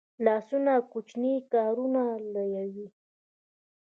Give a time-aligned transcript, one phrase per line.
[0.25, 2.03] لاسونه کوچني کارونه
[2.33, 2.87] لویوي